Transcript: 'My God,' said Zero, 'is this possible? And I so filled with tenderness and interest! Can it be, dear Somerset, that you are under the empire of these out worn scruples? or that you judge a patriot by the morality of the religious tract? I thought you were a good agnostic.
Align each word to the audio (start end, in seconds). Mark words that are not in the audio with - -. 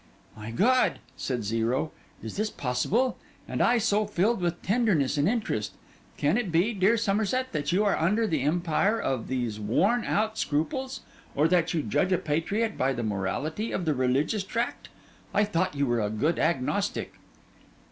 'My 0.35 0.49
God,' 0.49 0.97
said 1.15 1.43
Zero, 1.43 1.91
'is 2.23 2.35
this 2.35 2.49
possible? 2.49 3.19
And 3.47 3.61
I 3.61 3.77
so 3.77 4.07
filled 4.07 4.41
with 4.41 4.59
tenderness 4.63 5.15
and 5.15 5.29
interest! 5.29 5.73
Can 6.17 6.37
it 6.39 6.51
be, 6.51 6.73
dear 6.73 6.97
Somerset, 6.97 7.51
that 7.51 7.71
you 7.71 7.85
are 7.85 7.95
under 7.95 8.25
the 8.25 8.41
empire 8.41 8.99
of 8.99 9.27
these 9.27 9.59
out 9.59 9.63
worn 9.65 10.05
scruples? 10.33 11.01
or 11.35 11.47
that 11.49 11.75
you 11.75 11.83
judge 11.83 12.11
a 12.11 12.17
patriot 12.17 12.79
by 12.79 12.93
the 12.93 13.03
morality 13.03 13.71
of 13.71 13.85
the 13.85 13.93
religious 13.93 14.43
tract? 14.43 14.89
I 15.35 15.43
thought 15.43 15.75
you 15.75 15.85
were 15.85 16.01
a 16.01 16.09
good 16.09 16.39
agnostic. 16.39 17.13